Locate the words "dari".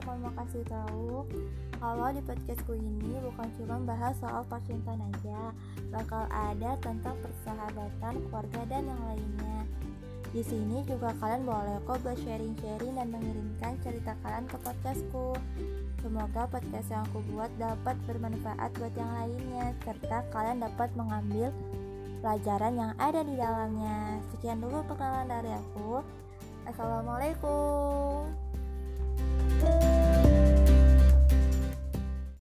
25.28-25.52